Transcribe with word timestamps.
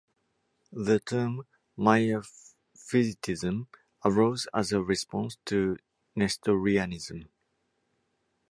The 0.73 0.99
term 0.99 1.43
"miaphysitism" 1.77 3.67
arose 4.03 4.47
as 4.51 4.71
a 4.71 4.81
response 4.81 5.37
to 5.45 5.77
Nestorianism. 6.17 7.27